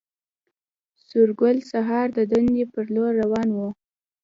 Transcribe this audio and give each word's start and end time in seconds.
سورګل 1.05 1.57
سهار 1.71 2.07
د 2.17 2.19
دندې 2.31 2.63
پر 2.73 2.85
لور 2.95 3.11
روان 3.23 3.47
و 3.53 3.57